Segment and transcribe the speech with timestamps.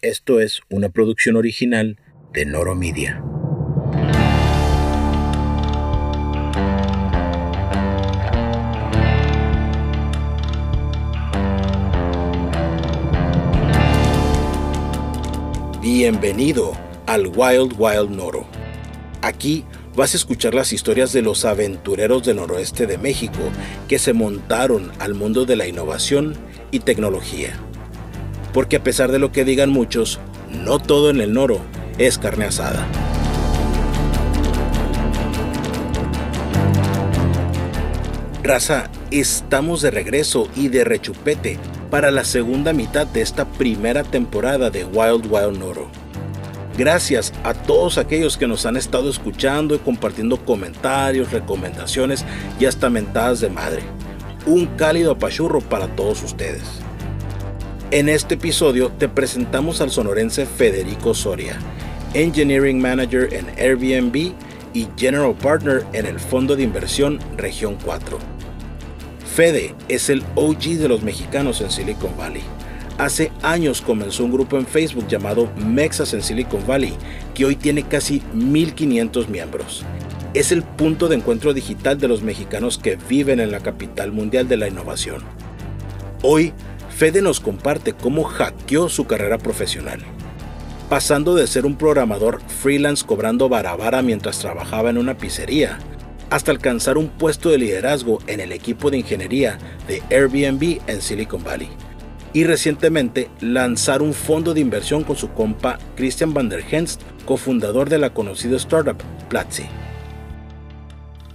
[0.00, 1.98] Esto es una producción original
[2.32, 3.20] de Noro Media.
[15.82, 16.74] Bienvenido
[17.06, 18.46] al Wild Wild Noro.
[19.22, 19.64] Aquí
[19.96, 23.40] vas a escuchar las historias de los aventureros del noroeste de México
[23.88, 26.36] que se montaron al mundo de la innovación
[26.70, 27.58] y tecnología.
[28.52, 30.20] Porque a pesar de lo que digan muchos,
[30.50, 31.60] no todo en el Noro
[31.98, 32.86] es carne asada.
[38.42, 41.58] Raza, estamos de regreso y de rechupete
[41.90, 45.90] para la segunda mitad de esta primera temporada de Wild Wild Noro.
[46.78, 52.24] Gracias a todos aquellos que nos han estado escuchando y compartiendo comentarios, recomendaciones
[52.60, 53.82] y hasta mentadas de madre.
[54.46, 56.62] Un cálido apachurro para todos ustedes.
[57.90, 61.58] En este episodio te presentamos al sonorense Federico Soria,
[62.12, 64.34] Engineering Manager en Airbnb
[64.74, 68.18] y General Partner en el fondo de inversión Región 4.
[69.34, 72.42] Fede es el OG de los mexicanos en Silicon Valley
[72.98, 76.92] Hace años comenzó un grupo en Facebook llamado Mexas en Silicon Valley,
[77.32, 79.84] que hoy tiene casi 1500 miembros.
[80.34, 84.48] Es el punto de encuentro digital de los mexicanos que viven en la capital mundial
[84.48, 85.22] de la innovación.
[86.22, 86.52] Hoy,
[86.98, 90.00] Fede nos comparte cómo hackeó su carrera profesional.
[90.88, 95.78] Pasando de ser un programador freelance cobrando barabara mientras trabajaba en una pizzería,
[96.28, 101.44] hasta alcanzar un puesto de liderazgo en el equipo de ingeniería de Airbnb en Silicon
[101.44, 101.68] Valley
[102.32, 107.88] y recientemente lanzar un fondo de inversión con su compa Christian van der Henst, cofundador
[107.88, 109.66] de la conocida startup Platzi.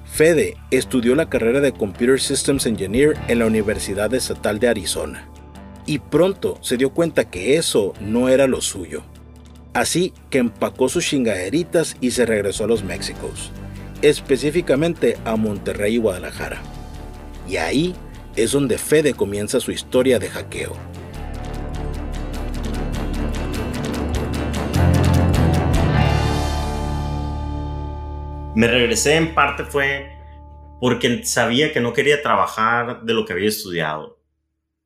[0.03, 5.29] Fede estudió la carrera de Computer Systems Engineer en la Universidad Estatal de Arizona
[5.85, 9.03] y pronto se dio cuenta que eso no era lo suyo.
[9.73, 13.51] Así que empacó sus chingaderitas y se regresó a los Méxicos,
[14.01, 16.61] específicamente a Monterrey y Guadalajara.
[17.49, 17.95] Y ahí
[18.35, 20.73] es donde Fede comienza su historia de hackeo.
[28.55, 30.11] Me regresé en parte fue
[30.79, 34.22] porque sabía que no quería trabajar de lo que había estudiado.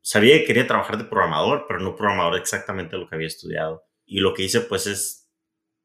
[0.08, 3.84] Sabía que quería trabajar de programador, pero no programador exactamente lo que había estudiado.
[4.06, 5.30] Y lo que hice pues es,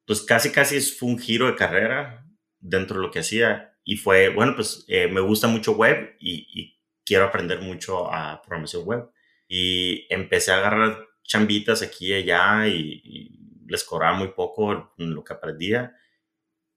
[0.06, 2.24] pues casi casi fue un giro de carrera
[2.60, 3.76] dentro de lo que hacía.
[3.82, 8.40] Y fue, bueno, pues eh, me gusta mucho web y, y quiero aprender mucho a
[8.42, 9.10] programación web.
[9.48, 15.32] Y empecé a agarrar chambitas aquí y allá y, les cobraba muy poco lo que
[15.32, 15.96] aprendía.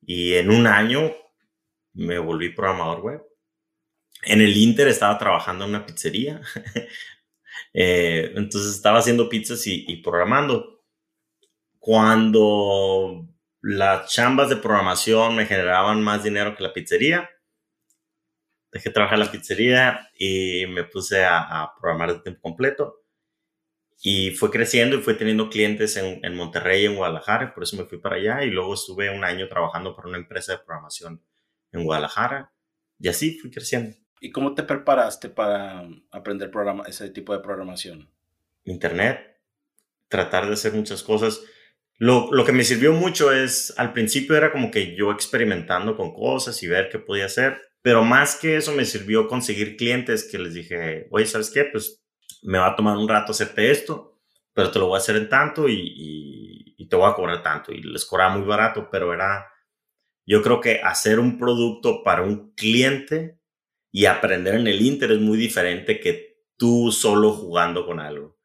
[0.02, 1.14] Y en un año
[1.94, 3.24] me volví programador web.
[4.24, 6.42] En el Inter estaba trabajando en una pizzería.
[7.74, 10.84] Eh, entonces estaba haciendo pizzas y, y, programando.
[11.80, 13.28] Cuando
[13.62, 17.30] las chambas de programación me generaban más dinero que la pizzería,
[18.76, 23.02] dejé trabajar la pizzería y me puse a, programar de tiempo completo.
[24.02, 27.86] Y fue creciendo y fue teniendo clientes en, en, Monterrey en Guadalajara, por eso me
[27.86, 31.24] fui para allá y luego estuve un año trabajando para una empresa de programación
[31.72, 32.54] en Guadalajara
[33.00, 33.96] y así fui creciendo.
[34.26, 38.10] ¿Y cómo te preparaste para aprender programa, ese tipo de programación?
[38.64, 39.40] Internet,
[40.08, 41.42] tratar de hacer muchas cosas.
[41.98, 46.14] Lo, lo que me sirvió mucho es, al principio era como que yo experimentando con
[46.14, 50.40] cosas y ver qué podía hacer pero más que eso me sirvió conseguir clientes que
[50.40, 51.66] les dije, oye, ¿sabes qué?
[51.66, 52.04] Pues
[52.42, 54.18] me va a tomar un rato hacerte esto,
[54.56, 57.72] pero te lo voy a hacer en tanto y, y, te voy a cobrar tanto.
[57.72, 59.52] Y les cobraba muy barato, pero era,
[60.26, 63.40] yo creo que hacer un producto para un cliente
[63.96, 68.38] y aprender en el Inter es muy diferente que tú solo jugando con algo.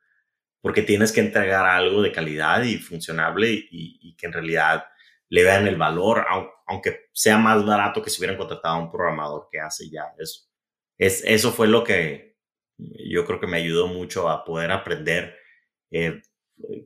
[0.61, 4.85] Porque tienes que entregar algo de calidad y funcionable y, que en realidad
[5.29, 6.25] le vean el valor,
[6.69, 10.49] aunque sea más barato que si hubieran contratado a un programador que hace ya eso.
[10.97, 12.37] Es, eso fue lo que
[12.79, 15.37] yo creo que me ayudó mucho a poder aprender.
[15.91, 16.23] Eh,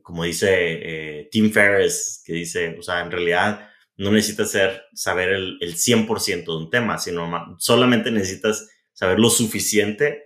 [0.01, 5.29] como dice eh, Tim Ferriss, que dice, o sea, en realidad no necesitas ser, saber
[5.29, 10.23] el, el 100% de un tema, sino solamente necesitas saber lo suficiente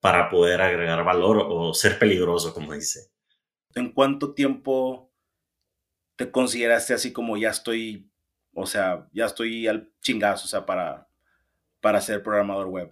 [0.00, 3.12] para poder agregar valor o ser peligroso, como dice.
[3.74, 5.12] ¿En cuánto tiempo
[6.16, 8.10] te consideraste así como ya estoy,
[8.52, 11.08] o sea, ya estoy al chingazo, o sea, para,
[11.80, 12.90] para ser programador web?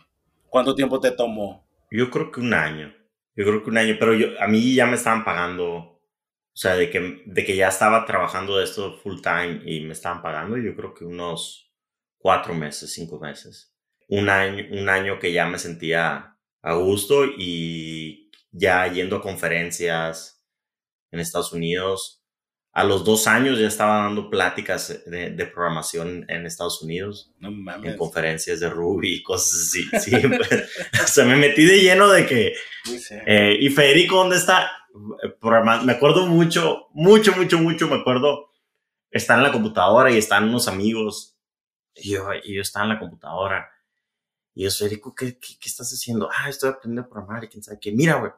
[0.49, 1.67] ¿Cuánto tiempo te tomó?
[1.91, 2.95] Yo creo que un año.
[3.35, 6.00] Yo creo que un año, pero yo, a mí ya me estaban pagando,
[6.53, 9.93] o sea, de que, de que ya estaba trabajando de esto full time y me
[9.93, 11.73] estaban pagando, yo creo que unos
[12.19, 13.75] cuatro meses, cinco meses.
[14.09, 20.41] Un año, un año que ya me sentía a gusto y ya yendo a conferencias,
[21.11, 22.23] en Estados Unidos.
[22.73, 28.61] A los dos años ya estaba dando pláticas de, programación en Estados Unidos, en conferencias
[28.61, 29.89] de Ruby y cosas así.
[30.01, 30.71] Sí, pues,
[31.03, 32.55] o sea, me metí de lleno de que...
[33.27, 34.71] Eh, y Federico, ¿dónde está?
[35.83, 38.51] Me acuerdo mucho, mucho, mucho, mucho, me acuerdo,
[39.11, 41.37] está en la computadora y están unos amigos.
[41.95, 43.71] Y yo, y yo estaba en la computadora.
[44.55, 46.29] Y yo, Federico, ¿qué, qué, qué estás haciendo?
[46.33, 47.93] Ah, estoy aprendiendo a programar y quién sabe qué.
[47.93, 48.33] Mira, güey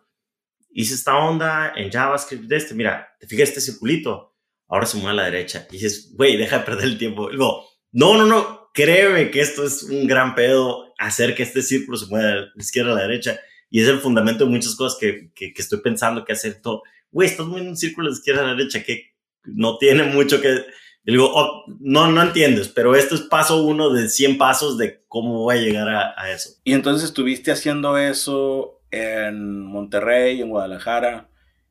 [0.73, 4.35] hice esta onda en JavaScript de este, mira, te fijas este circulito,
[4.69, 5.67] ahora se mueve a la derecha.
[5.71, 7.31] Y dices, güey, deja de perder el tiempo.
[7.31, 11.97] luego, no, no, no, créeme que esto es un gran pedo, hacer que este círculo
[11.99, 13.39] se mueva de la izquierda a la derecha.
[13.73, 16.83] Y es el fundamento de muchas cosas que, que, estoy pensando que hacer todo.
[17.11, 19.15] Güey, estás moviendo un círculo de izquierda a la derecha que
[19.45, 20.67] no tiene mucho que...
[21.07, 25.03] Y digo, oh, no, no entiendes, pero esto es paso uno de 100 pasos de
[25.09, 26.51] cómo voy a llegar a, a eso.
[26.65, 31.31] Y entonces estuviste haciendo eso en Monterrey, en Guadalajara.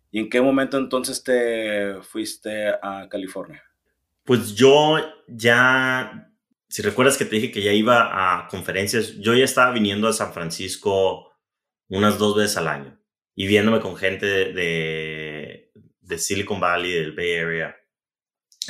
[0.09, 3.61] ¿Y en qué momento entonces te fuiste a California?
[4.25, 6.31] Pues yo ya,
[6.67, 10.13] si recuerdas que te dije que ya iba a conferencias, yo ya estaba viniendo a
[10.13, 11.30] San Francisco
[11.91, 12.97] unas dos veces al año
[13.35, 17.75] y viéndome con gente de, de Silicon Valley, del Bay Area,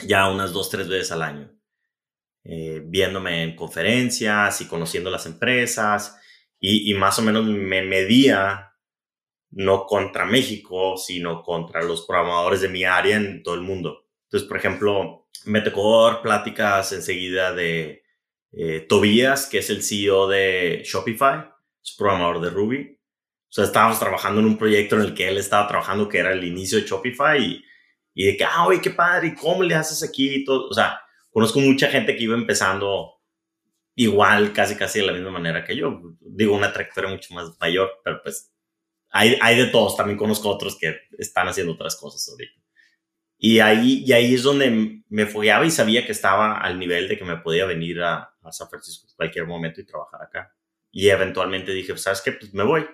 [0.06, 1.52] ya unas dos, tres veces al año.
[2.44, 6.20] Eh, viéndome en conferencias y conociendo las empresas
[6.60, 8.74] y, más o menos me medía
[9.52, 14.08] no contra México, sino contra los programadores de mi área en todo el mundo.
[14.24, 18.04] Entonces, por ejemplo, me tocó pláticas enseguida de
[18.54, 21.50] eh, Tobías, que es el CEO de Shopify,
[21.84, 23.01] es programador de Ruby.
[23.52, 26.32] O sea, estábamos trabajando en un proyecto en el que él estaba trabajando, que era
[26.32, 27.66] el inicio de Shopify, y,
[28.14, 30.36] y de que, ah, oye, qué padre, ¿y cómo le haces aquí?
[30.36, 30.70] Y todo.
[30.70, 33.20] O sea, conozco mucha gente que iba empezando
[33.94, 36.02] igual, casi casi de la misma manera que yo.
[36.22, 38.54] Digo, una trayectoria mucho más mayor, pero pues
[39.10, 39.98] hay, hay de todos.
[39.98, 42.54] También conozco otros que están haciendo otras cosas ahorita.
[43.38, 47.18] Y ahí, y ahí es donde me fogueaba y sabía que estaba al nivel de
[47.18, 50.56] que me podía venir a, a San Francisco en cualquier momento y trabajar acá.
[50.90, 52.32] Y eventualmente dije, pues, ¿sabes qué?
[52.32, 52.86] Pues me voy.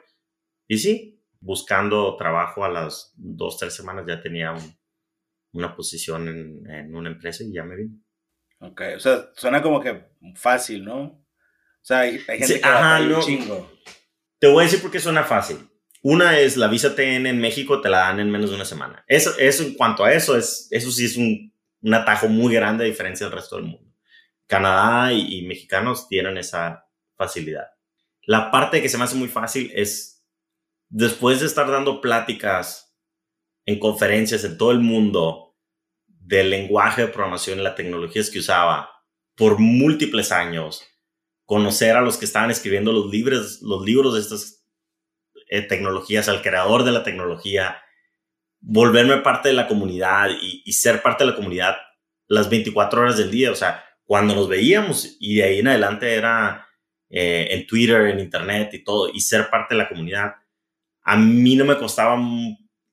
[0.67, 4.55] Y sí, buscando trabajo a las dos, tres semanas ya tenía
[5.53, 7.99] una posición en, en una empresa y ya me vine.
[8.59, 10.03] Ok, o sea, suena como que
[10.35, 11.01] fácil, ¿no?
[11.01, 11.25] O
[11.87, 13.71] sea, hay, gente que ajá, un chingo.
[14.39, 15.57] Te voy a decir por qué suena fácil.
[16.01, 19.03] Una es la visa TN en México te la dan en menos de una semana.
[19.07, 22.83] Eso, eso en cuanto a eso, es, eso sí es un, un atajo muy grande
[22.83, 23.93] a diferencia del resto del mundo.
[24.47, 27.67] Canadá y, y, mexicanos tienen esa facilidad.
[28.23, 30.16] La parte que se me hace muy fácil es,
[30.89, 32.95] después de estar dando pláticas
[33.65, 35.55] en conferencias en todo el mundo
[36.07, 38.89] del lenguaje de programación y las tecnologías que usaba
[39.35, 40.83] por múltiples años,
[41.45, 44.65] conocer a los que estaban escribiendo los libros, los libros de estas
[45.49, 47.81] eh, tecnologías, al creador de la tecnología,
[48.59, 51.77] volverme parte de la comunidad y, ser parte de la comunidad
[52.27, 53.51] las 24 horas del día.
[53.51, 56.67] O sea, cuando nos veíamos y de ahí en adelante era
[57.09, 60.33] eh, en Twitter, en Internet y todo, y ser parte de la comunidad,
[61.07, 62.21] a mí no me costaba,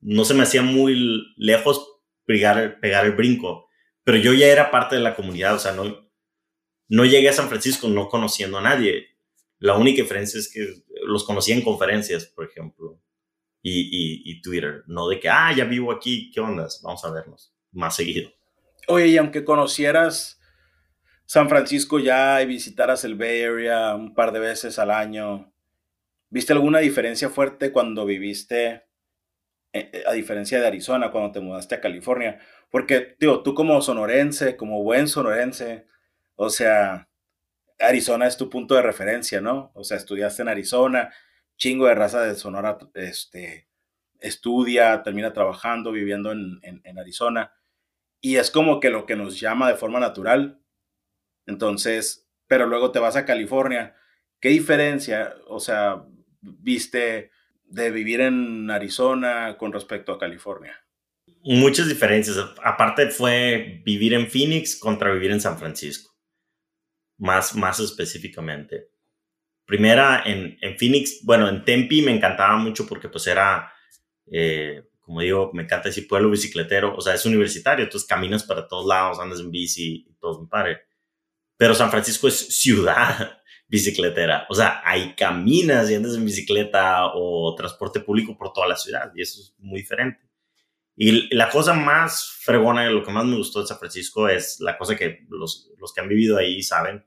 [0.00, 3.66] no se me hacía muy lejos pegar, pegar el brinco.
[4.04, 6.08] Pero yo ya era parte de la comunidad, o sea, no,
[6.88, 9.08] no llegué a San Francisco no conociendo a nadie.
[9.58, 13.00] La única diferencia es que los conocí en conferencias, por ejemplo,
[13.62, 16.68] y, y, Twitter, no de que, ah, ya vivo aquí, ¿qué onda?
[16.84, 18.30] Vamos a vernos más seguido.
[18.86, 20.40] Oye, y aunque conocieras
[21.24, 25.53] San Francisco ya y visitaras el Bay Area un par de veces al año,
[26.34, 28.82] ¿viste alguna diferencia fuerte cuando viviste
[29.72, 32.40] eh, eh, a diferencia de Arizona cuando te mudaste a California.
[32.70, 35.86] Porque, digo, tú como sonorense, como buen sonorense,
[36.34, 37.08] o sea,
[37.78, 39.70] Arizona es tu punto de referencia, ¿no?
[39.74, 41.12] O sea, estudiaste en Arizona,
[41.56, 43.68] chingo de raza de Sonora, este,
[44.20, 47.52] estudia, termina trabajando, viviendo en, en Arizona.
[48.20, 50.60] Y es como que lo que nos llama de forma natural.
[51.46, 53.94] Entonces, pero luego te vas a California.
[54.40, 56.04] ¿Qué diferencia, o sea,
[56.44, 57.30] viste
[57.64, 60.84] de vivir en Arizona con respecto a California?
[61.42, 62.36] Muchas diferencias.
[62.62, 66.14] Aparte fue vivir en Phoenix contra vivir en San Francisco.
[67.18, 68.88] Más, más específicamente.
[69.66, 73.72] Primera, en, en Phoenix, bueno, en Tempe me encantaba mucho porque pues era,
[74.30, 78.68] eh, como digo, me encanta decir pueblo bicicletero, o sea, es universitario, entonces caminas para
[78.68, 80.80] todos lados, andas en bici y todo es padre.
[81.56, 84.46] Pero San Francisco es ciudad bicicletera.
[84.48, 89.10] O sea, ahí caminas y andas en bicicleta o transporte público por toda la ciudad
[89.14, 90.20] y eso es muy diferente.
[90.96, 94.78] Y la cosa más fregona, lo que más me gustó de San Francisco es la
[94.78, 97.04] cosa que los, los que han vivido ahí saben,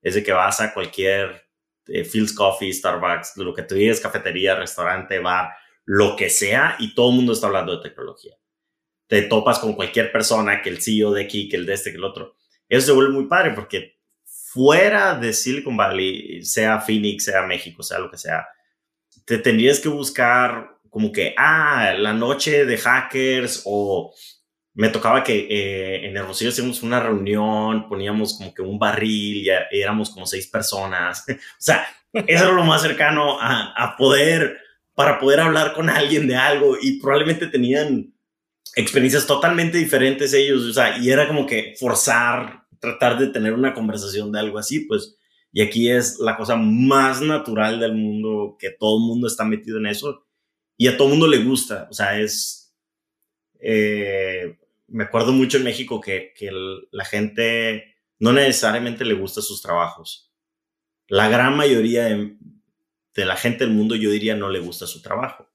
[0.00, 1.46] es de que vas a cualquier
[1.86, 5.50] eh, Fields Coffee, Starbucks, lo que tú digas, cafetería, restaurante, bar,
[5.84, 8.34] lo que sea, y todo el mundo está hablando de tecnología.
[9.08, 11.98] te topas con cualquier persona, que el CEO de aquí, que el de este, que
[11.98, 12.34] el otro.
[12.68, 13.95] Eso se vuelve muy padre porque
[14.56, 18.46] fuera de Silicon Valley, sea Phoenix, sea México, sea lo que sea,
[19.26, 24.14] te tendrías que buscar como que, ah, la noche de hackers o
[24.72, 29.78] me tocaba que eh, en Hermosillo hacíamos una reunión, poníamos como que un barril y
[29.78, 31.26] éramos como seis personas.
[31.28, 34.56] o sea, eso era lo más cercano a, a, poder,
[34.94, 38.14] para poder hablar con alguien de algo y probablemente tenían
[38.74, 43.74] experiencias totalmente diferentes ellos, o sea, y era como que forzar, tratar de tener una
[43.74, 45.16] conversación de algo así, pues,
[45.52, 49.78] y aquí es la cosa más natural del mundo, que todo el mundo está metido
[49.78, 50.26] en eso
[50.76, 52.74] y a todo el mundo le gusta, o sea, es...
[53.58, 56.50] Eh, me acuerdo mucho en México que, que
[56.92, 60.32] la gente no necesariamente le gusta sus trabajos.
[61.08, 62.36] La gran mayoría de,
[63.24, 65.50] la gente del mundo, yo diría, no le gusta su trabajo.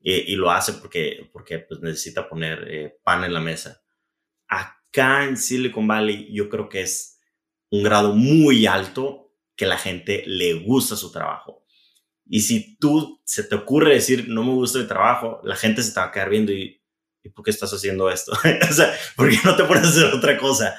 [0.00, 3.82] Y, lo hace porque, porque pues, necesita poner eh, pan en la mesa.
[4.96, 7.20] Acá en Silicon Valley, yo creo que es
[7.70, 11.66] un grado muy alto que la gente le gusta su trabajo.
[12.24, 15.92] Y si tú se te ocurre decir, no me gusta el trabajo, la gente se
[15.92, 16.82] te va a quedar viendo y,
[17.22, 18.32] ¿y por qué estás haciendo esto?
[18.70, 20.74] o sea, ¿por qué no te pones a hacer otra cosa?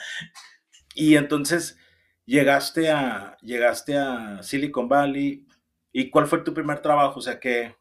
[0.95, 1.77] Y entonces
[2.25, 5.45] llegaste a, llegaste a Silicon Valley.
[5.91, 7.19] ¿Y cuál fue tu primer trabajo?
[7.19, 7.75] O sea, ¿qué,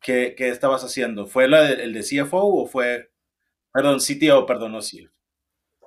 [0.00, 1.26] qué, qué estabas haciendo?
[1.26, 3.12] ¿Fue la el de CFO o fue,
[3.70, 5.15] perdón, CTO, perdón, no CFO?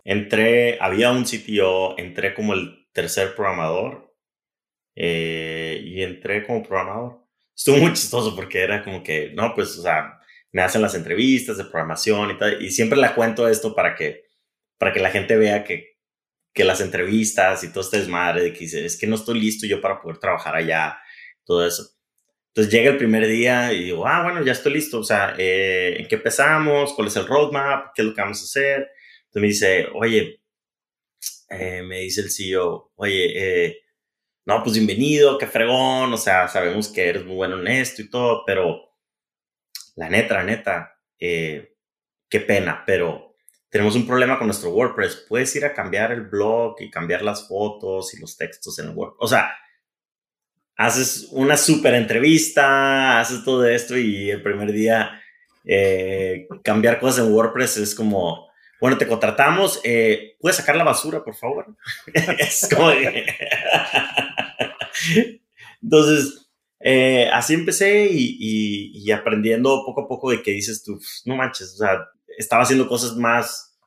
[0.03, 4.13] Entré, había un CTO, entré como el tercer programador
[4.95, 7.25] eh, y entré como programador.
[7.55, 10.19] Estuvo muy chistoso porque era como que, no, pues, o sea,
[10.51, 14.25] me hacen las entrevistas de programación y tal, y siempre la cuento esto para que,
[14.77, 15.97] para que la gente vea que,
[16.53, 19.67] que las entrevistas y todo este desmadre de que dice, es que no estoy listo
[19.67, 20.97] yo para poder trabajar allá,
[21.45, 21.91] todo eso.
[22.49, 25.97] Entonces llega el primer día y digo, ah, bueno, ya estoy listo, o sea, eh,
[25.99, 26.93] ¿en qué empezamos?
[26.93, 27.93] ¿Cuál es el roadmap?
[27.93, 28.89] ¿Qué es lo que vamos a hacer?
[29.29, 30.41] Entonces me dice, oye,
[31.51, 33.81] eh, me dice el CEO, oye, eh,
[34.45, 38.09] no, pues bienvenido, qué fregón, o sea, sabemos que eres muy bueno en esto y
[38.09, 38.89] todo, pero
[39.95, 41.75] la neta, la neta, eh,
[42.27, 43.35] qué pena, pero
[43.69, 45.27] tenemos un problema con nuestro WordPress.
[45.29, 48.95] Puedes ir a cambiar el blog y cambiar las fotos y los textos en el
[48.95, 49.19] WordPress.
[49.19, 49.51] O sea,
[50.75, 55.21] haces una súper entrevista, haces todo esto y el primer día
[56.63, 58.48] cambiar cosas en WordPress es como,
[58.79, 61.75] bueno, te contratamos, eh, ¿puedes sacar la basura, por favor?
[62.13, 62.91] es como...
[65.81, 71.73] Entonces, eh, así empecé y, aprendiendo poco a poco de que dices tú, no manches,
[71.73, 72.07] o sea,
[72.37, 73.77] estaba haciendo cosas más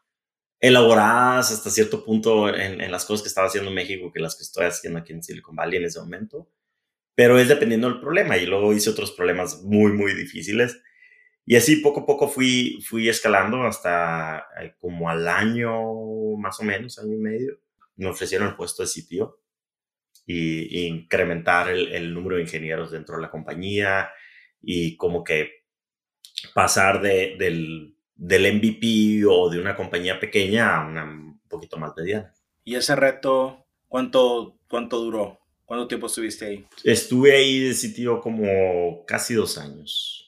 [0.61, 4.45] elaboradas hasta cierto punto en, las cosas que estaba haciendo en México que las que
[4.45, 6.49] estoy haciendo aquí en Silicon Valley en ese momento,
[7.15, 10.79] pero es dependiendo del problema y luego hice otros problemas muy, muy difíciles.
[11.45, 16.63] Y así poco a poco fui, fui escalando hasta eh, como al año, más o
[16.63, 17.59] menos, año y medio.
[17.97, 19.41] Me ofrecieron el puesto de sitio
[20.27, 24.11] y, incrementar el, número de ingenieros dentro de la compañía
[24.61, 25.65] y como que
[26.55, 31.93] pasar de, del, del MVP o de una compañía pequeña a una un poquito más
[31.97, 32.33] mediana.
[32.65, 35.41] ¿Y ese reto cuánto, cuánto duró?
[35.65, 36.67] ¿Cuánto tiempo estuviste ahí?
[36.85, 40.22] Estuve ahí de sitio como casi dos años.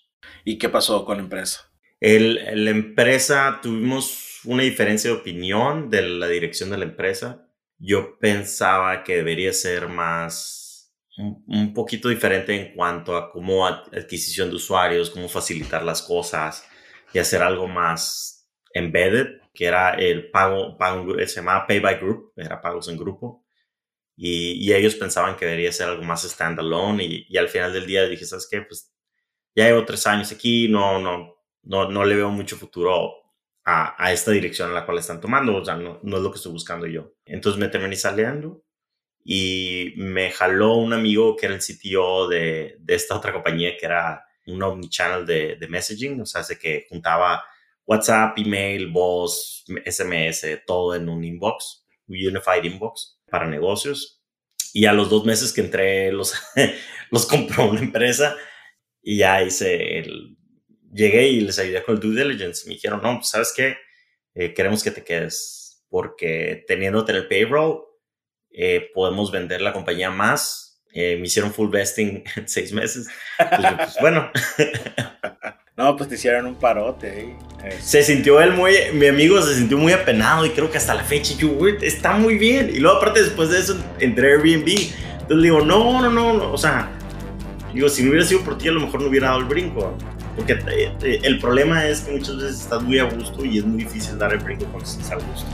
[0.45, 1.73] ¿Y qué pasó con la empresa?
[2.01, 7.45] El, la empresa tuvimos una diferencia de opinión de la dirección de la empresa
[7.79, 14.57] yo pensaba que debería ser más, un, poquito diferente en cuanto a cómo adquisición de
[14.57, 16.67] usuarios, cómo facilitar las cosas
[17.13, 22.33] y hacer algo más embedded, que era el pago, pago se llamaba Pay by Group,
[22.37, 23.45] era pagos en grupo.
[24.17, 28.07] Y, ellos pensaban que debería ser algo más standalone y, y al final del día
[28.07, 28.63] dije, ¿sabes qué?
[28.63, 28.94] Pues
[29.55, 33.15] ya llevo tres años aquí, no, no, no, no le veo mucho futuro
[33.65, 36.37] a, esta dirección a la cual están tomando, o sea, no, no es lo que
[36.37, 37.15] estoy buscando yo.
[37.25, 38.63] Entonces me terminé saliendo
[39.25, 43.87] y me jaló un amigo que era el CTO de, de esta otra compañía que
[43.87, 47.43] era un omnichannel de, de messaging, o sea, de que juntaba
[47.87, 54.23] WhatsApp, email, voz, SMS, todo en un inbox, un unified inbox para negocios.
[54.73, 56.35] Y a los dos meses que entré, los,
[57.11, 58.37] los compró una empresa
[59.05, 60.37] y ya hice el,
[60.93, 62.67] llegué y les ayudé con el due diligence.
[62.67, 63.77] Me dijeron, no, pues, ¿sabes qué?
[64.35, 67.85] Eh, queremos que te quedes porque teniéndote en el payroll,
[68.51, 70.83] eh, podemos vender la compañía más.
[70.93, 73.07] Eh, me hicieron full vesting en seis meses.
[73.39, 74.31] pues bueno.
[75.77, 77.37] No, pues te hicieron un parote.
[77.81, 81.03] Se sintió él muy, mi amigo se sintió muy apenado y creo que hasta la
[81.03, 81.51] fecha yo,
[81.83, 82.71] está muy bien.
[82.73, 84.69] Y luego aparte después de eso entré a Airbnb.
[84.69, 86.93] Entonces le digo, no, no, no, no, o sea,
[87.75, 89.97] digo, si no hubiera sido por ti a lo mejor no hubiera dado el brinco.
[90.37, 93.65] Porque eh, eh, el problema es que muchas veces estás muy a gusto y es
[93.65, 95.47] muy difícil dar el brinco cuando estás a gusto.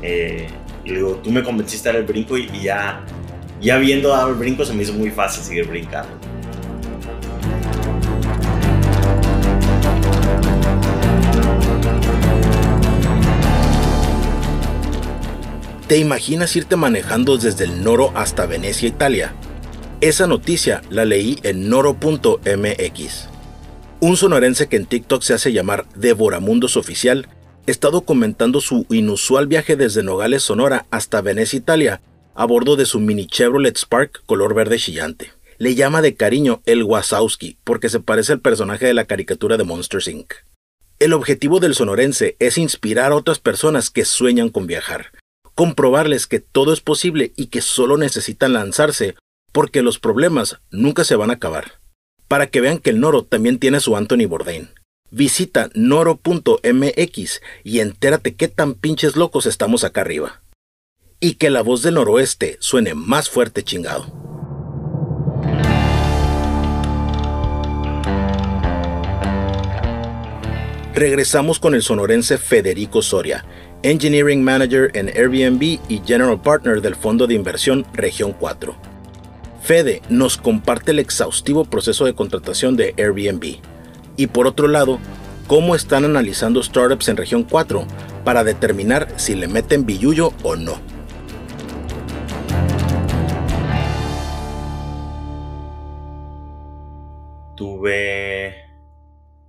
[0.00, 0.48] Eh,
[0.84, 3.04] y digo, tú me convenciste a dar el brinco y, ya,
[3.60, 6.10] ya viendo dado el brinco se me hizo muy fácil seguir brincando.
[15.86, 19.34] ¿Te imaginas irte manejando desde el Noro hasta Venecia, Italia?
[20.02, 23.28] Esa noticia la leí en noro.mx.
[24.00, 27.28] Un sonorense que en TikTok se hace llamar Devoramundos Oficial
[27.68, 32.02] está documentando su inusual viaje desde Nogales, Sonora hasta Venecia, Italia,
[32.34, 35.30] a bordo de su mini Chevrolet Spark color verde chillante.
[35.58, 39.62] Le llama de cariño el Wazowski porque se parece al personaje de la caricatura de
[39.62, 40.32] Monsters Inc.
[40.98, 45.12] El objetivo del sonorense es inspirar a otras personas que sueñan con viajar,
[45.54, 49.14] comprobarles que todo es posible y que solo necesitan lanzarse
[49.52, 51.80] porque los problemas nunca se van a acabar.
[52.26, 54.70] Para que vean que el Noro también tiene su Anthony Bourdain.
[55.10, 60.42] Visita noro.mx y entérate qué tan pinches locos estamos acá arriba.
[61.20, 64.06] Y que la voz del noroeste suene más fuerte chingado.
[70.94, 73.44] Regresamos con el sonorense Federico Soria,
[73.82, 78.91] Engineering Manager en Airbnb y General Partner del fondo de inversión Región 4.
[79.62, 83.60] Fede nos comparte el exhaustivo proceso de contratación de Airbnb
[84.16, 84.98] y por otro lado,
[85.46, 87.86] cómo están analizando startups en Región 4
[88.24, 90.80] para determinar si le meten billuyo o no.
[97.56, 98.56] Tuve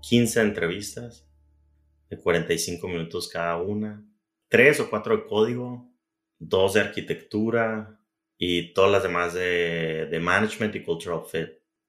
[0.01, 1.27] 15 entrevistas
[2.09, 4.05] de 45 minutos cada una
[4.53, 5.91] tres o cuatro de código,
[6.37, 7.99] dos de arquitectura
[8.45, 11.47] y todas las demás de, de management y cultural fit.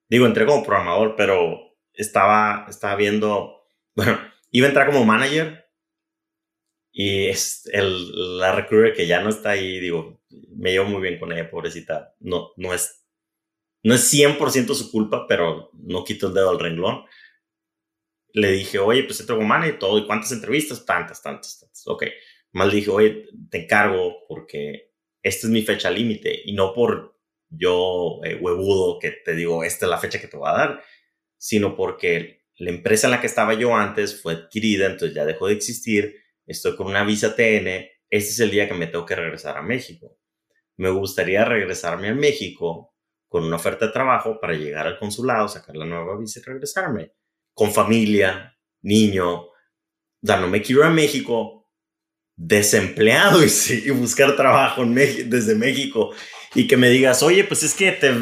[0.09, 4.21] Digo, entré como programador, pero estaba, estaba viendo, bueno,
[4.53, 5.67] iba a entrar como manager
[6.93, 10.21] y es el, la recruiter que ya no está ahí, digo,
[10.55, 12.15] me llevo muy bien con ella, pobrecita.
[12.21, 13.05] No, no es,
[13.83, 17.05] no es 100% su culpa, pero no quito el dedo al renglón.
[18.33, 20.87] Le dije, oye, pues entro como manager y todo, ¿y cuántas entrevistas?
[20.87, 21.83] Tantas, tantas, tantas.
[21.89, 22.05] Ok
[22.55, 24.94] mal dije, oye, te encargo porque
[25.25, 29.87] esta es mi fecha límite y no por yo eh, huevudo que te digo, esta
[29.87, 30.85] es la fecha que te voy a dar,
[31.39, 35.49] sino porque la empresa en la que estaba yo antes fue adquirida, entonces ya dejó
[35.49, 36.15] de existir,
[36.47, 39.63] estoy con una visa TN, este es el día que me tengo que regresar a
[39.63, 40.19] México.
[40.77, 42.95] Me gustaría regresarme a México
[43.29, 47.13] con una oferta de trabajo para llegar al consulado, sacar la nueva visa y regresarme.
[47.55, 49.47] Con familia, niño.
[49.47, 49.53] O
[50.23, 51.64] sea, no me quiero ir a México
[52.37, 56.13] desempleado y, buscar trabajo en desde México
[56.55, 58.13] y que me digas, oye, pues es que te,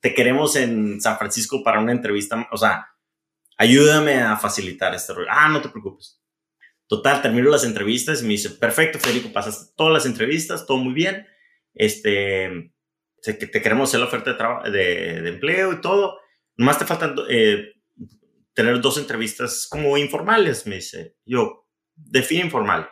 [0.00, 2.88] te queremos en San Francisco para una entrevista, o sea,
[3.56, 5.28] ayúdame a facilitar este rollo.
[5.30, 6.22] Ah, no te preocupes.
[6.86, 10.94] Total, termino las entrevistas y me dice, perfecto, Federico, pasaste todas las entrevistas, todo muy
[10.94, 11.26] bien.
[11.74, 12.72] Este,
[13.22, 16.18] te queremos hacer la oferta de, de, de empleo y todo.
[16.56, 17.74] Nomás te faltan eh,
[18.54, 21.16] tener dos entrevistas como informales, me dice.
[21.26, 22.88] Yo, define informal.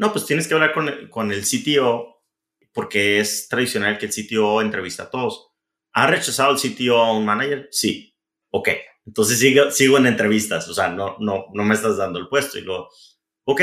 [0.00, 2.24] No, pues tienes que hablar con, con el CTO
[2.72, 5.50] porque es tradicional que el CTO entrevista a todos.
[5.92, 7.68] ¿Ha rechazado el CTO a un manager?
[7.70, 8.16] Sí.
[8.48, 8.70] Ok.
[9.04, 10.66] Entonces sigo, sigo en entrevistas.
[10.70, 12.58] O sea, no, no, no me estás dando el puesto.
[12.58, 12.88] Y luego,
[13.44, 13.60] ok,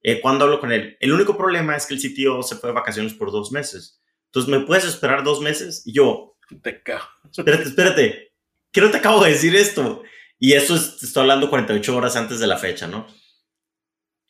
[0.00, 0.96] eh, ¿cuándo hablo con él?
[1.00, 4.00] El único problema es que el CTO se fue de vacaciones por dos meses.
[4.28, 5.82] Entonces, ¿me puedes esperar dos meses?
[5.84, 7.04] Y yo, te cago.
[7.30, 8.32] Espérate, espérate.
[8.72, 10.02] ¿Qué no te acabo de decir esto?
[10.38, 13.06] Y eso es, estoy hablando 48 horas antes de la fecha, ¿no?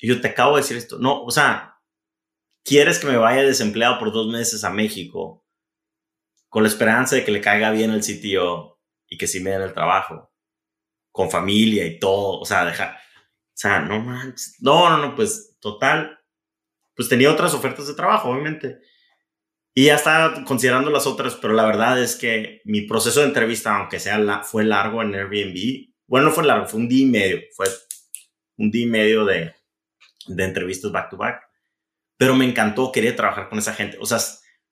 [0.04, 0.98] Y yo te acabo de decir esto.
[0.98, 1.80] No, o sea,
[2.62, 5.46] quieres que me vaya desempleado por dos meses a México
[6.50, 9.62] con la esperanza de que le caiga bien el sitio y que sí me den
[9.62, 10.30] el trabajo,
[11.10, 12.38] con familia y todo.
[12.38, 12.96] O sea, dejar.
[12.96, 14.56] O sea, no manches.
[14.60, 16.18] No, no, no, pues total.
[16.94, 18.80] Pues tenía otras ofertas de trabajo, obviamente.
[19.72, 23.74] Y ya estaba considerando las otras, pero la verdad es que mi proceso de entrevista,
[23.74, 27.08] aunque sea la, fue largo en Airbnb, bueno, no fue largo, fue un día y
[27.08, 27.68] medio, fue
[28.58, 29.54] un día y medio de,
[30.26, 31.42] de entrevistas back to back,
[32.16, 34.18] pero me encantó, quería trabajar con esa gente, o sea,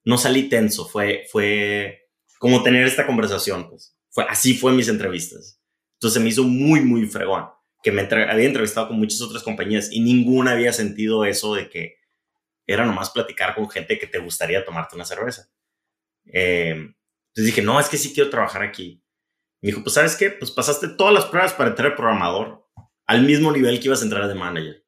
[0.04, 5.60] no salí tenso, fue, fue como tener esta conversación, pues, fue, así fue mis entrevistas.
[5.94, 7.46] Entonces me hizo muy, muy fregón,
[7.82, 11.96] que me había entrevistado con muchas otras compañías y ninguna había sentido eso de que
[12.66, 15.48] era nomás platicar con gente que te gustaría tomarte una cerveza.
[16.26, 19.02] Eh, entonces dije, no, es que sí quiero trabajar aquí.
[19.60, 22.68] Me dijo, pues sabes qué, pues pasaste todas las pruebas para entrar programador
[23.06, 24.81] al mismo nivel que ibas a entrar de manager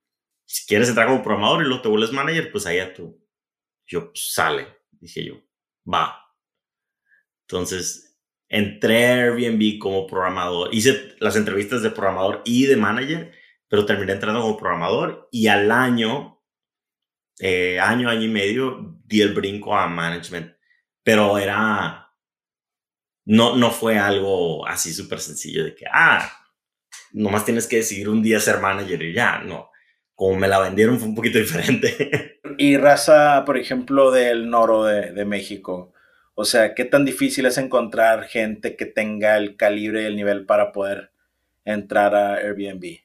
[0.46, 3.20] si quieres entrar como programador y luego te vuelves manager, pues ahí a tú.
[3.86, 5.34] Yo, pues, sale, dije yo,
[5.90, 6.20] va.
[7.46, 13.32] Entonces, entré a Airbnb como programador, hice las entrevistas de programador y de manager,
[13.68, 16.42] pero terminé entrando como programador y al año,
[17.40, 20.54] eh, año, año y medio, di el brinco a management,
[21.02, 22.12] pero era,
[23.26, 26.30] no, no fue algo así súper sencillo de que, ah,
[27.12, 29.70] nomás tienes que decidir un día ser manager y ya, no.
[30.14, 32.40] Como me la vendieron fue un poquito diferente.
[32.56, 35.92] Y raza, por ejemplo, del noro de, de México,
[36.34, 40.46] o sea, ¿qué tan difícil es encontrar gente que tenga el calibre y el nivel
[40.46, 41.10] para poder
[41.64, 42.98] entrar a Airbnb?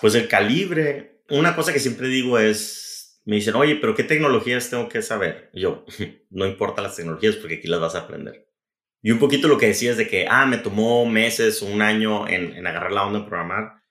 [0.00, 4.68] Pues el calibre, una cosa que siempre digo es, me dicen, oye, pero ¿qué tecnologías
[4.68, 5.50] tengo que saber?
[5.54, 5.84] yo,
[6.30, 8.46] no importa las tecnologías porque aquí las vas a aprender.
[9.00, 12.26] Y un poquito lo que decía es de que, ah, me tomó meses, un año
[12.26, 13.82] en, agarrar la onda de programar,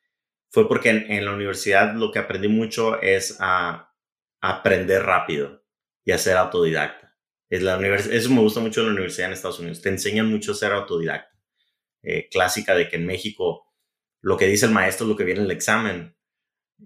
[0.54, 3.92] fue porque en, la universidad lo que aprendí mucho es a,
[4.40, 5.64] aprender rápido
[6.06, 7.18] y a ser autodidacta.
[7.50, 9.82] Es la eso me gusta mucho de la universidad en Estados Unidos.
[9.82, 11.36] Te enseñan mucho a ser autodidacta.
[12.04, 13.66] Eh, clásica de que en México
[14.22, 16.16] lo que dice el maestro es lo que viene en el examen.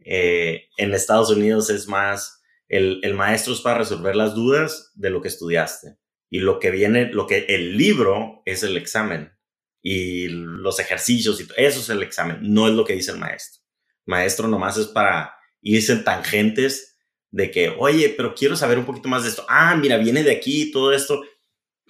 [0.06, 5.10] Eh, en Estados Unidos es más, el, el, maestro es para resolver las dudas de
[5.10, 5.98] lo que estudiaste.
[6.30, 9.34] Y lo que viene, lo que el libro es el examen.
[9.82, 13.57] Y los ejercicios, y eso es el examen, no es lo que dice el maestro.
[14.08, 16.98] Maestro nomás es para irse en tangentes
[17.30, 19.46] de que, oye, pero quiero saber un poquito más de esto.
[19.50, 21.22] Ah, mira, viene de aquí todo esto.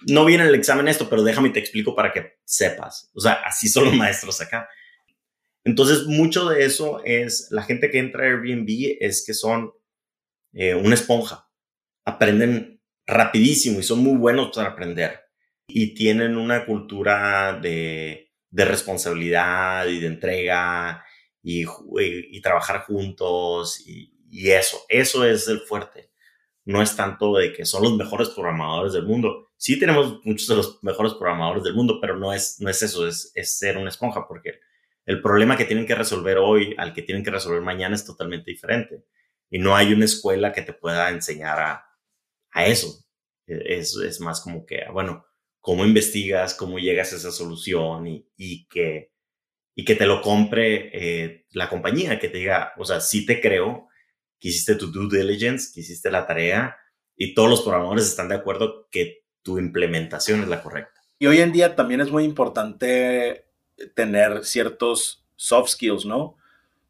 [0.06, 3.10] No viene en el examen esto, pero déjame te explico para que sepas.
[3.14, 4.68] O sea, así son los maestros acá.
[5.64, 9.72] Entonces, mucho de eso es la gente que entra a Airbnb es que son
[10.52, 11.48] eh, una esponja.
[12.04, 15.20] Aprenden rapidísimo y son muy buenos para aprender.
[15.68, 21.04] Y tienen una cultura de, de responsabilidad y de entrega
[21.48, 26.10] y, trabajar juntos y, y eso, eso es el fuerte.
[26.64, 29.50] No es tanto de que son los mejores programadores del mundo.
[29.56, 33.08] Sí tenemos muchos de los mejores programadores del mundo, pero no es, no es eso,
[33.08, 34.60] es, es ser una esponja, porque
[35.06, 38.50] el problema que tienen que resolver hoy al que tienen que resolver mañana es totalmente
[38.50, 39.04] diferente.
[39.50, 41.86] Y no hay una escuela que te pueda enseñar a,
[42.50, 43.06] a eso.
[43.46, 45.24] E, es, es más como que, bueno,
[45.60, 49.12] cómo investigas, cómo llegas a esa solución y, y que,
[49.78, 53.40] y que te lo compre eh, la compañía, que te diga, o sea, sí te
[53.40, 53.86] creo,
[54.40, 56.76] que hiciste tu due diligence, que hiciste la tarea
[57.16, 61.00] y todos los programadores están de acuerdo que tu implementación es la correcta.
[61.20, 63.46] Y hoy en día también es muy importante
[63.94, 66.22] tener ciertos soft skills, ¿no?
[66.22, 66.38] O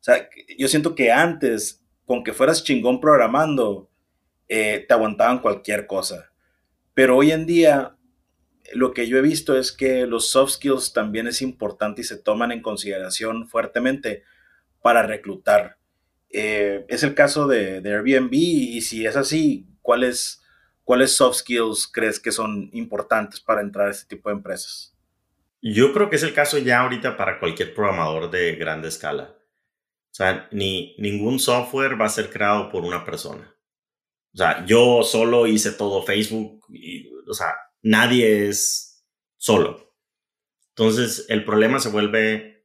[0.01, 3.91] sea, yo siento que antes, con que fueras chingón programando,
[4.49, 6.33] eh, te aguantaban cualquier cosa.
[6.95, 7.98] Pero hoy en día,
[8.75, 12.17] lo que yo he visto es que los soft skills también es importante y se
[12.17, 14.25] toman en consideración fuertemente
[14.83, 15.79] para reclutar.
[16.31, 20.43] Eh, es el caso de, Airbnb y si es así, ¿cuáles,
[20.85, 24.95] ¿cuáles soft skills crees que son importantes para entrar a este tipo de empresas?
[25.61, 29.35] Yo creo que es el caso ya ahorita para cualquier programador de grande escala.
[30.11, 33.55] O sea, ni, ningún software va a ser creado por una persona.
[34.35, 37.55] O sea, yo solo hice todo Facebook y, o sea,
[37.89, 39.05] nadie es
[39.37, 39.95] solo.
[40.71, 42.59] Entonces, el problema se vuelve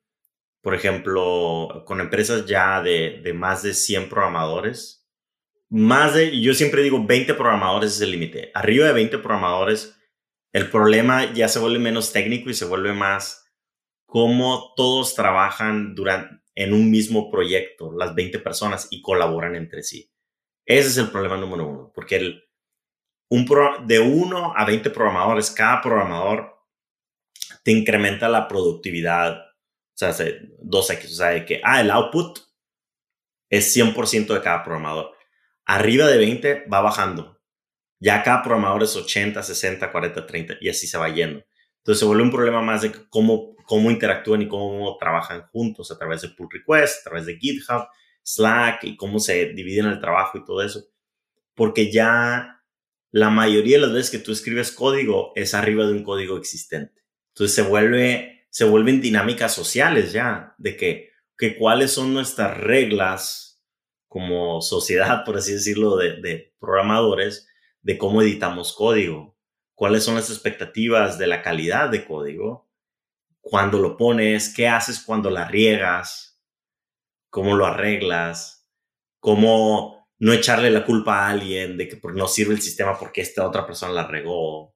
[0.63, 5.05] por ejemplo, con empresas ya de, más de 100 programadores.
[5.69, 8.49] Más de, yo siempre digo 20 programadores es el límite.
[8.53, 9.93] Arriba de 20 programadores,
[10.53, 13.45] el problema ya se vuelve menos técnico y se vuelve más
[14.05, 20.13] cómo todos trabajan durante, en un mismo proyecto, las 20 personas, y colaboran entre sí.
[20.65, 22.43] Ese es el problema número uno, porque el,
[23.85, 26.53] de 1 a 20 programadores, cada programador
[27.63, 29.53] te incrementa la productividad
[29.93, 32.39] o sea, 2X, o sea, de que, ah, el output
[33.49, 35.11] es 100% de cada programador.
[35.65, 37.39] Arriba de 20 va bajando.
[37.99, 41.43] Ya cada programador es 80, 60, 40, 30 y así se va yendo.
[41.77, 45.97] Entonces se vuelve un problema más de cómo, cómo interactúan y cómo trabajan juntos a
[45.97, 47.87] través de pull request, a través de GitHub,
[48.23, 50.83] Slack y cómo se dividen el trabajo y todo eso.
[51.53, 52.62] Porque ya
[53.13, 57.01] la mayoría de las veces que tú escribes código es arriba de un código existente.
[57.29, 63.65] Entonces se vuelve se vuelven dinámicas sociales ya, de que, que cuáles son nuestras reglas
[64.07, 67.47] como sociedad, por así decirlo, de, programadores,
[67.81, 69.35] de cómo editamos código,
[69.73, 72.69] cuáles son las expectativas de la calidad de código,
[73.41, 76.39] cuando lo pones, qué haces cuando la riegas,
[77.31, 78.69] cómo lo arreglas,
[79.19, 83.45] cómo no echarle la culpa a alguien de que no sirve el sistema porque esta
[83.45, 84.75] otra persona la regó, o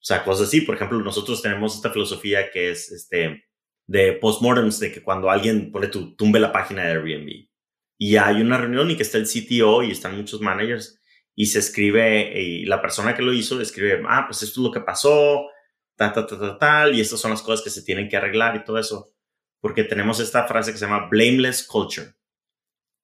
[0.00, 0.62] sea, cosas así.
[0.62, 3.44] Por ejemplo, nosotros tenemos esta filosofía que es este,
[3.86, 7.50] de postmortems, de que cuando alguien pone tu, tumbe la página de Airbnb
[7.98, 10.98] y hay una reunión y que está el CTO y están muchos managers
[11.34, 14.72] y se escribe, y la persona que lo hizo escribe, ah, pues esto es lo
[14.72, 15.46] que pasó,
[15.94, 18.64] tal, tal, tal, tal, y estas son las cosas que se tienen que arreglar y
[18.64, 19.12] todo eso.
[19.60, 22.14] Porque tenemos esta frase que se llama blameless culture,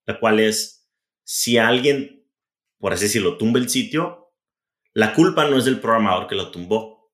[0.07, 0.76] la cual es,
[1.27, 2.25] si alguien,
[2.79, 4.33] por así decirlo, tumba el sitio,
[4.93, 7.13] la culpa no es del programador que lo tumbó.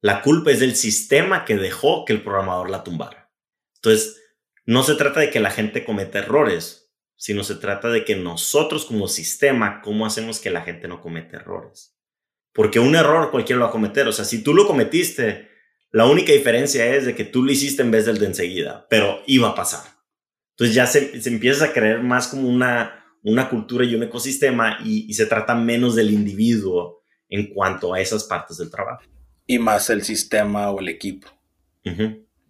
[0.00, 3.30] La culpa es del sistema que dejó que el programador la tumbara.
[3.76, 4.18] Entonces,
[4.64, 8.86] no se trata de que la gente cometa errores, sino se trata de que nosotros
[8.86, 11.98] como sistema, ¿cómo hacemos que la gente no cometa errores?
[12.54, 14.08] Porque un error cualquiera lo va a cometer.
[14.08, 15.50] O sea, si tú lo cometiste,
[15.90, 19.22] la única diferencia es de que tú lo hiciste en vez del de enseguida, pero
[19.26, 19.82] iba a pasar.
[20.60, 25.12] Entonces ya se, empieza a creer más como una, una cultura y un ecosistema y,
[25.14, 29.02] se trata menos del individuo en cuanto a esas partes del trabajo.
[29.46, 31.28] Y más el sistema o el equipo.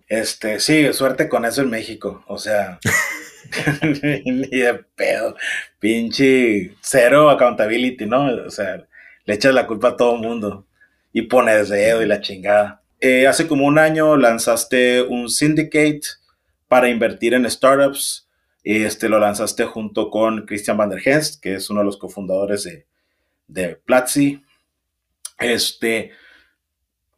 [0.06, 2.24] Este, sí, suerte con eso en México.
[2.26, 2.78] O sea,
[4.24, 5.37] ni de pedo.
[5.78, 8.26] Pinche cero accountability, ¿no?
[8.46, 8.85] O sea,
[9.24, 10.66] le echas la culpa a todo el mundo
[11.12, 12.83] y pones dedo y la chingada.
[13.00, 16.02] Eh, hace como un año lanzaste un syndicate
[16.68, 18.28] para invertir en startups.
[18.62, 22.64] Este lo lanzaste junto con Christian van der Hest, que es uno de los cofundadores
[22.64, 22.87] de,
[23.46, 24.42] de Platzi.
[25.38, 26.12] Este,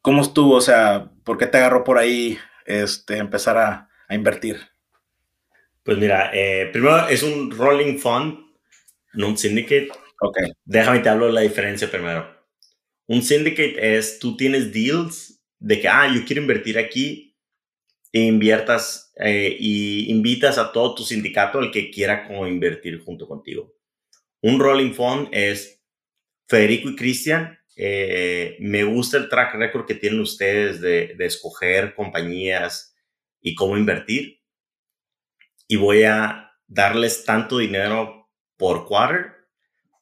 [0.01, 0.55] ¿cómo estuvo?
[0.55, 4.61] O sea, ¿por qué te agarró por ahí este, empezar a, a invertir?
[5.83, 8.39] Pues mira, eh, primero es un rolling fund,
[9.15, 9.89] no un syndicate.
[10.21, 10.39] Ok.
[10.65, 12.25] Déjame te hablo de la diferencia primero.
[13.07, 17.32] Un syndicate es, tú tienes deals de que, ah, yo quiero invertir aquí
[18.21, 23.75] inviertas eh, y invitas a todo tu sindicato al que quiera como invertir junto contigo.
[24.43, 25.83] Un rolling fund es
[26.47, 27.59] Federico y Cristian.
[27.77, 32.95] Eh, me gusta el track record que tienen ustedes de, de escoger compañías
[33.41, 34.41] y cómo invertir.
[35.67, 39.33] Y voy a darles tanto dinero por quarter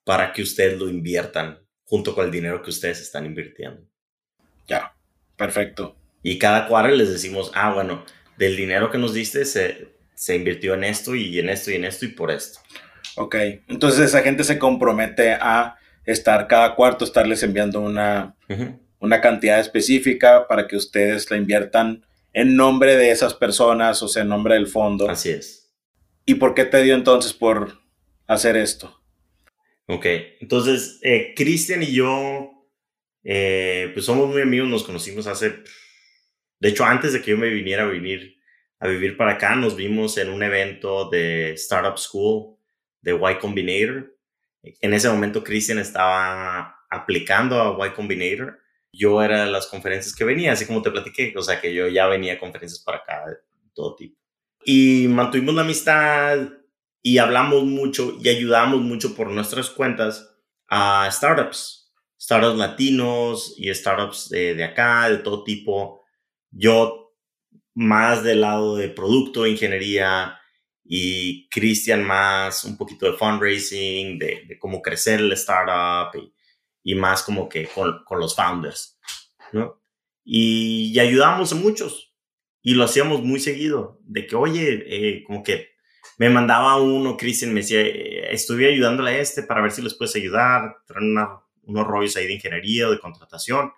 [0.05, 3.87] para que ustedes lo inviertan junto con el dinero que ustedes están invirtiendo.
[4.67, 4.97] Ya,
[5.37, 6.00] perfecto.
[6.23, 8.05] Y cada cuadro les decimos, ah, bueno,
[8.37, 11.85] del dinero que nos diste se, se invirtió en esto y en esto y en
[11.85, 12.61] esto y por esto.
[13.17, 13.37] Ok,
[13.69, 18.37] entonces esa gente se compromete a estar cada cuarto, estarles enviando una,
[18.99, 24.23] una cantidad específica para que ustedes la inviertan en nombre de esas personas, o sea,
[24.23, 25.09] en nombre del fondo.
[25.09, 25.73] Así es.
[26.25, 27.81] ¿Y por qué te dio entonces por
[28.27, 29.01] hacer esto?
[29.87, 30.07] Ok,
[30.41, 32.51] entonces eh, Cristian y yo,
[33.25, 35.65] eh, pues somos muy amigos, nos conocimos hace,
[36.61, 38.37] de hecho antes de que yo me viniera a vivir,
[38.79, 42.57] a vivir para acá, nos vimos en un evento de Startup School
[43.03, 44.17] de Y Combinator.
[44.63, 48.61] En ese momento Cristian estaba aplicando a Y Combinator.
[48.93, 51.89] Yo era de las conferencias que venía, así como te platiqué, o sea que yo
[51.89, 53.37] ya venía a conferencias para acá de
[53.75, 54.17] todo tipo.
[54.65, 56.49] Y mantuvimos la amistad,
[57.03, 60.37] y hablamos mucho y ayudamos mucho por nuestras cuentas
[60.69, 66.00] a startups, startups latinos y startups de, acá, de todo tipo.
[66.51, 67.01] Yo
[67.75, 70.39] más del lado de producto, ingeniería
[70.85, 76.11] y Cristian más un poquito de fundraising, de, cómo crecer el startup
[76.83, 78.99] y, más como que con, con, los founders,
[79.53, 79.81] ¿no?
[80.25, 82.15] Y, ayudamos a muchos
[82.63, 85.71] y lo hacíamos muy seguido, de que, oye, eh, como que
[86.19, 89.95] me mandaba uno, Cristian me decía, eh, estuve ayudándole a este para ver si les
[89.95, 91.17] puedes ayudar, traen
[91.63, 93.73] unos rollos ahí de ingeniería o de contratación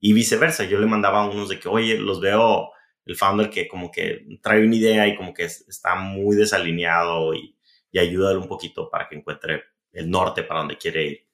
[0.00, 0.64] y viceversa.
[0.64, 2.70] Yo le mandaba unos de que, oye, los veo
[3.04, 7.56] el founder que como que trae una idea y como que está muy desalineado y,
[7.92, 11.26] y ayúdale un poquito para que encuentre el norte para donde quiere ir.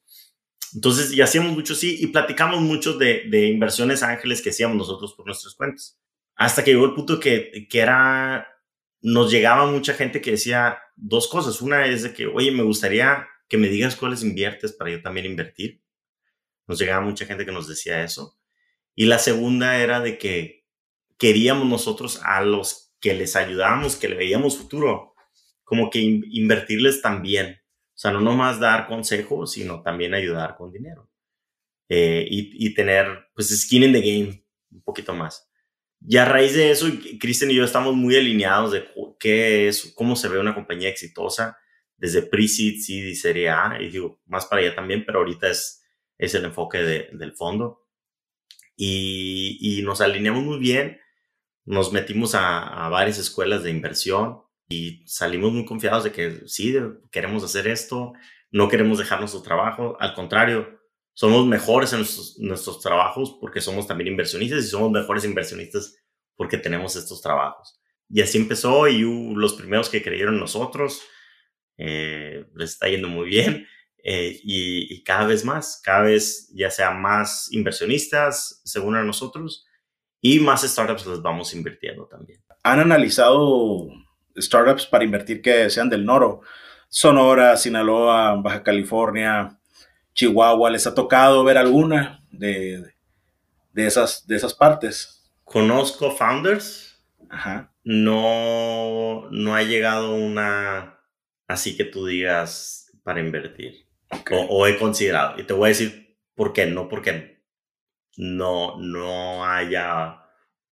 [0.75, 5.15] Entonces, y hacíamos mucho sí y platicamos mucho de, de inversiones ángeles que hacíamos nosotros
[5.15, 5.99] por nuestras cuentas.
[6.35, 8.47] Hasta que llegó el punto que, que era
[9.01, 11.61] nos llegaba mucha gente que decía dos cosas.
[11.61, 15.27] Una es de que, oye, me gustaría que me digas cuáles inviertes para yo también
[15.27, 15.83] invertir.
[16.67, 18.37] Nos llegaba mucha gente que nos decía eso.
[18.97, 20.65] Y la segunda era de que
[21.19, 25.15] queríamos nosotros a los que les ayudábamos, que le veíamos futuro,
[25.63, 27.61] como que invertirles también.
[27.95, 31.09] O sea, no nomás dar consejos, sino también ayudar con dinero.
[31.89, 35.49] Eh, y, y, tener, pues, skin in the game un poquito más.
[36.07, 36.87] Y a raíz de eso,
[37.21, 41.59] Cristian y yo estamos muy alineados de qué es, cómo se ve una compañía exitosa
[41.97, 45.83] desde pre-seed, seed y serie A, y digo, más para allá también, pero ahorita es,
[46.19, 47.86] es el enfoque del fondo.
[48.77, 51.01] Y, y, nos alineamos muy bien,
[51.65, 56.77] nos metimos a, a, varias escuelas de inversión y salimos muy confiados de que sí,
[57.11, 58.13] queremos hacer esto,
[58.51, 60.77] no queremos dejar nuestro trabajo, al contrario,
[61.17, 62.01] somos mejores en
[62.47, 65.97] nuestros, trabajos porque somos también inversionistas y somos mejores inversionistas
[66.37, 67.81] porque tenemos estos trabajos.
[68.11, 69.01] Y así empezó y
[69.35, 71.01] los primeros que creyeron nosotros
[71.79, 73.67] eh, les está yendo muy bien
[74.09, 79.67] eh, y, cada vez más, cada vez ya sea más inversionistas según a nosotros
[80.21, 82.41] y más startups las vamos invirtiendo también.
[82.63, 83.89] ¿Han analizado
[84.39, 86.43] startups para invertir que sean del Noro?
[86.89, 89.59] Sonora, Sinaloa, Baja California,
[90.15, 92.85] Chihuahua, ¿les ha tocado ver alguna de,
[93.73, 95.29] de, esas, de esas partes?
[95.43, 97.05] Conozco founders.
[97.29, 97.75] Ajá.
[97.83, 101.01] No, no ha llegado una
[101.49, 103.86] así que tú digas para invertir.
[104.31, 105.41] O, he considerado.
[105.41, 106.67] Y te voy a decir por qué.
[106.67, 107.43] No porque
[108.17, 110.23] no, no haya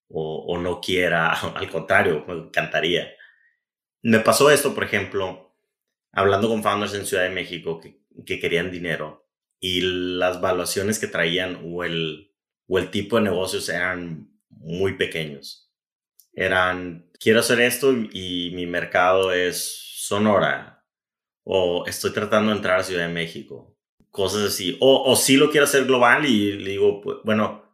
[0.09, 1.33] o, o no quiera.
[1.55, 3.13] Al contrario, me encantaría.
[4.03, 5.57] Me pasó esto, por ejemplo,
[6.13, 9.27] hablando con founders en Ciudad de México que, que querían dinero
[9.61, 9.81] y
[10.19, 12.31] las valuaciones que traían o el,
[12.67, 15.73] o el tipo de negocios eran muy pequeños.
[16.35, 20.74] Eran, quiero hacer esto y mi mercado es Sonora
[21.45, 23.77] o estoy tratando de entrar a Ciudad de México,
[24.11, 24.77] cosas así.
[24.81, 27.65] O, o sí lo quiero hacer global y le digo, pues, bueno,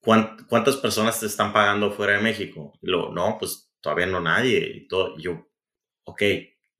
[0.00, 2.72] ¿cuántas personas te están pagando fuera de México?
[2.80, 4.58] Y luego, no, pues todavía no nadie.
[4.74, 5.48] Y todo, yo,
[6.04, 6.22] ok,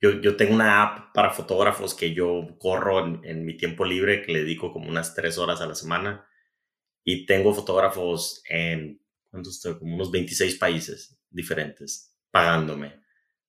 [0.01, 4.33] yo, yo, tengo una app para fotógrafos que yo corro en, mi tiempo libre, que
[4.33, 6.27] le dedico como unas tres horas a la semana.
[7.05, 9.79] Y tengo fotógrafos en, ¿cuántos estoy?
[9.79, 13.03] Como unos 26 países diferentes pagándome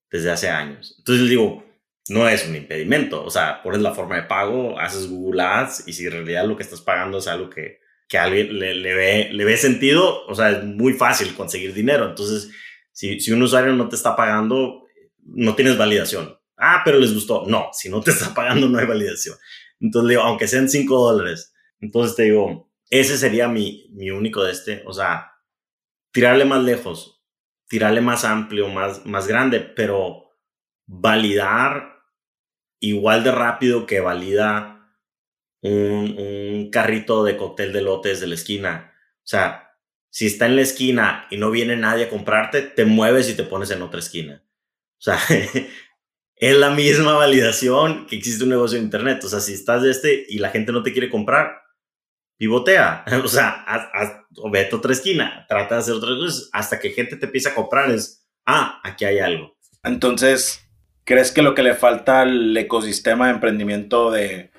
[0.10, 0.96] desde hace años.
[0.98, 1.64] Entonces les digo,
[2.10, 3.24] no es un impedimento.
[3.24, 6.56] O sea, pones la forma de pago, haces Google Ads y si en realidad lo
[6.56, 10.26] que estás pagando es algo que, que a alguien le, le, ve, le ve sentido,
[10.26, 12.10] o sea, es muy fácil conseguir dinero.
[12.10, 12.52] Entonces,
[12.92, 14.84] si, si un usuario no te está pagando,
[15.24, 16.38] no tienes validación.
[16.58, 17.46] Ah, pero les gustó.
[17.48, 19.38] No, si no te está pagando, no hay validación.
[19.80, 21.54] Entonces digo, aunque sean 5 dólares.
[21.80, 24.84] Entonces te digo, ese sería mi, mi único de este.
[24.86, 25.32] O sea,
[26.12, 27.22] tirarle más lejos,
[27.68, 30.32] tirarle más amplio, más, más grande, pero
[30.88, 31.99] validar
[32.80, 34.96] igual de rápido que valida
[35.62, 38.94] un, un carrito de cóctel de lotes de la esquina.
[39.18, 39.70] O sea,
[40.10, 43.44] si está en la esquina y no viene nadie a comprarte, te mueves y te
[43.44, 44.44] pones en otra esquina.
[44.98, 45.20] O sea,
[46.36, 49.24] es la misma validación que existe un negocio en Internet.
[49.24, 51.62] O sea, si estás de este y la gente no te quiere comprar,
[52.38, 53.06] pivotea.
[53.24, 56.92] O sea, haz, o vete a otra esquina, trata de hacer otras cosas hasta que
[56.92, 59.58] gente te empiece a comprar es, ah, aquí hay algo.
[59.84, 60.62] Entonces,
[61.10, 64.52] ¿crees que lo que le falta al ecosistema de emprendimiento de,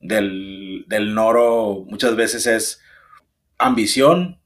[0.00, 2.82] del, del Noro muchas veces es
[3.56, 4.38] ambición?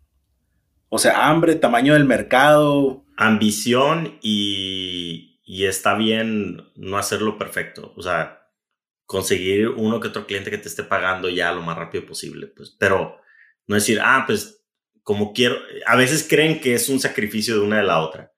[0.88, 3.04] O sea, hambre, tamaño del mercado.
[3.16, 7.92] Ambición y, y está bien no hacerlo perfecto.
[7.96, 8.46] O sea,
[9.04, 12.76] conseguir uno que otro cliente que te esté pagando ya lo más rápido posible, pues,
[12.78, 13.16] pero
[13.66, 14.64] no decir, ah, pues
[15.02, 18.32] como quiero, a veces creen que es un sacrificio de una de la otra.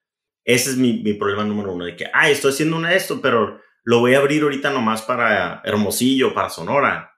[0.52, 3.20] Ese es mi, mi problema número uno, de que, ah, estoy haciendo una de esto,
[3.20, 7.10] pero lo voy a abrir ahorita nomás para Hermosillo, para Sonora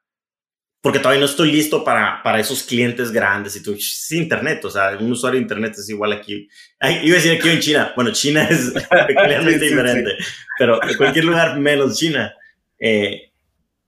[0.83, 4.71] porque todavía no estoy listo para, para esos clientes grandes y tú, es internet, o
[4.71, 6.49] sea, un usuario de internet es igual aquí.
[6.81, 8.73] Ay, iba a decir aquí en China, bueno, China es
[9.07, 10.17] peculiarmente diferente,
[10.59, 12.35] pero en cualquier lugar menos China
[12.81, 13.33] eh,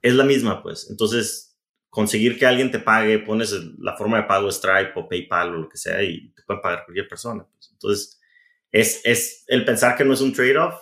[0.00, 0.88] es la misma, pues.
[0.88, 1.58] Entonces,
[1.90, 5.68] conseguir que alguien te pague, pones la forma de pago Stripe o PayPal o lo
[5.68, 7.44] que sea y te pueden pagar cualquier persona.
[7.52, 7.70] Pues.
[7.72, 8.20] Entonces,
[8.74, 10.74] es, es el pensar que no es un trade-off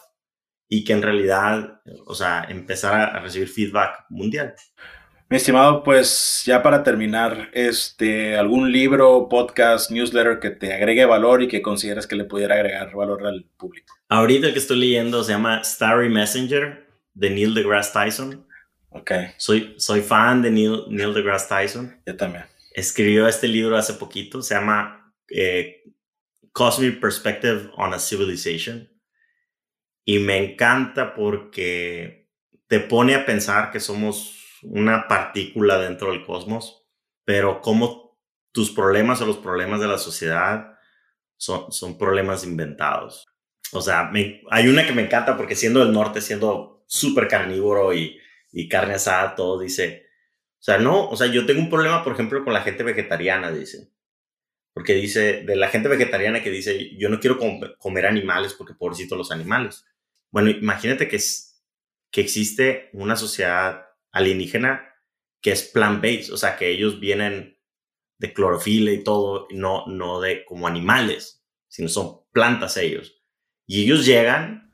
[0.67, 4.55] y que en realidad, o sea, empezar a recibir feedback mundial.
[5.29, 11.43] Mi estimado, pues ya para terminar, este, algún libro, podcast, newsletter que te agregue valor
[11.43, 13.93] y que consideras que le pudiera agregar valor al público.
[14.09, 18.47] Ahorita el que estoy leyendo se llama Starry Messenger de Neil deGrasse Tyson.
[18.89, 19.13] Ok.
[19.37, 22.01] Soy, soy fan de Neil, Neil deGrasse Tyson.
[22.07, 22.45] Yo también.
[22.75, 25.83] Escribió este libro hace poquito, se llama eh,
[26.53, 28.91] Cosmic Perspective on a Civilization.
[30.05, 32.31] Y me encanta porque
[32.67, 36.87] te pone a pensar que somos una partícula dentro del cosmos,
[37.25, 38.19] pero como
[38.53, 40.79] tus problemas o los problemas de la sociedad
[41.37, 43.27] son, son problemas inventados.
[43.73, 44.11] O sea,
[44.51, 48.19] hay una que me encanta porque siendo del norte, siendo súper carnívoro y,
[48.53, 50.07] y carne asada, todo dice,
[50.63, 53.51] o sea, no, o sea, yo tengo un problema, por ejemplo, con la gente vegetariana,
[53.51, 53.91] dice.
[54.75, 57.39] Porque dice, de la gente vegetariana que dice, yo no quiero
[57.79, 59.85] comer animales porque pobrecito los animales.
[60.31, 61.21] Bueno, imagínate que,
[62.11, 64.89] que existe una sociedad alienígena
[65.43, 67.59] que es plant-based, o sea, que ellos vienen
[68.19, 73.21] de clorofila y todo, no, no de como animales, sino son plantas ellos.
[73.67, 74.73] Y ellos llegan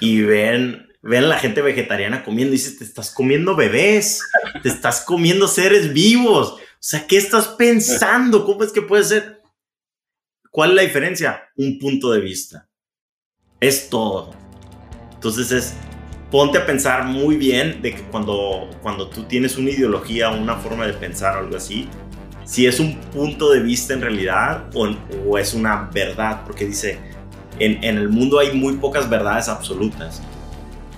[0.00, 4.22] y ven, ven a la gente vegetariana comiendo y dicen, te estás comiendo bebés,
[4.62, 6.56] te estás comiendo seres vivos.
[6.80, 8.46] O sea, ¿qué estás pensando?
[8.46, 9.42] ¿Cómo es que puede ser?
[10.50, 11.42] ¿Cuál es la diferencia?
[11.54, 12.70] Un punto de vista.
[13.60, 14.32] Es todo.
[15.12, 15.74] Entonces es,
[16.30, 20.86] ponte a pensar muy bien de que cuando, cuando tú tienes una ideología, una forma
[20.86, 21.86] de pensar o algo así,
[22.44, 26.98] si es un punto de vista en realidad o, es una verdad, porque dice,
[27.58, 30.22] en, el mundo hay muy pocas verdades absolutas.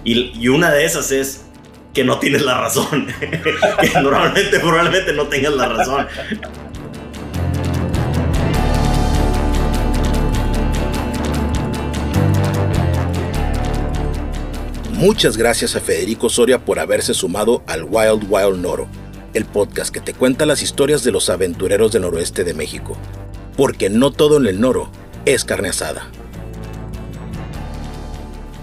[0.04, 1.44] Y, y una de esas es
[1.92, 3.06] que no tienes la razón.
[3.20, 6.06] que normalmente, probablemente no tengas la razón.
[14.92, 18.86] Muchas gracias a Federico Soria por haberse sumado al Wild Wild Noro,
[19.34, 22.96] el podcast que te cuenta las historias de los aventureros del noroeste de México.
[23.56, 24.92] Porque no todo en el Noro
[25.24, 26.08] es carne asada.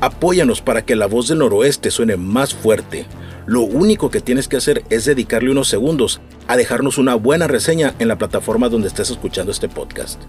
[0.01, 3.05] Apóyanos para que la voz del noroeste suene más fuerte.
[3.45, 7.93] Lo único que tienes que hacer es dedicarle unos segundos a dejarnos una buena reseña
[7.99, 10.21] en la plataforma donde estés escuchando este podcast.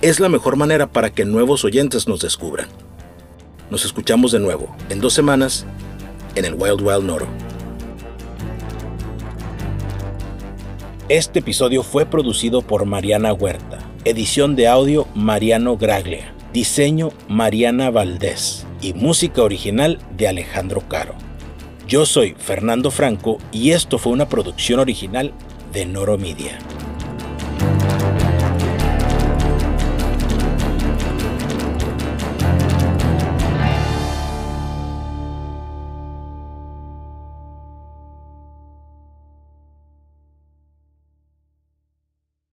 [0.00, 2.66] Es la mejor manera para que nuevos oyentes nos descubran.
[3.70, 5.66] Nos escuchamos de nuevo en dos semanas
[6.34, 7.28] en el Wild Wild Noro.
[11.08, 18.66] Este episodio fue producido por Mariana Huerta, edición de audio Mariano Graglia, diseño Mariana Valdés
[18.82, 21.14] y música original de Alejandro Caro.
[21.86, 25.32] Yo soy Fernando Franco y esto fue una producción original
[25.72, 26.58] de Noro Media.